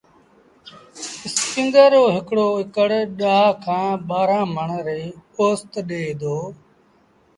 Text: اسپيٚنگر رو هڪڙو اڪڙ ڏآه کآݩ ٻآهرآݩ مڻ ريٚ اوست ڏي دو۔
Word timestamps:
اسپيٚنگر 1.25 1.89
رو 1.95 2.03
هڪڙو 2.15 2.47
اڪڙ 2.61 2.89
ڏآه 3.19 3.49
کآݩ 3.65 4.01
ٻآهرآݩ 4.07 4.51
مڻ 4.55 4.69
ريٚ 4.85 5.17
اوست 5.37 5.71
ڏي 5.89 6.05
دو۔ 6.19 6.37